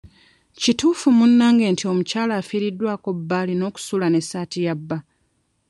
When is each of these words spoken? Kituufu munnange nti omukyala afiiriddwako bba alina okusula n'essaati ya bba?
Kituufu 0.61 1.07
munnange 1.17 1.65
nti 1.73 1.83
omukyala 1.91 2.33
afiiriddwako 2.41 3.09
bba 3.19 3.37
alina 3.41 3.63
okusula 3.69 4.05
n'essaati 4.09 4.59
ya 4.65 4.73
bba? 4.79 4.97